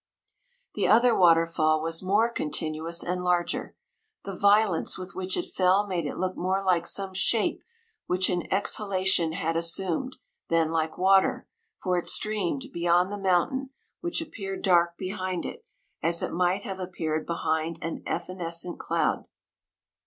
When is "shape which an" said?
7.13-8.51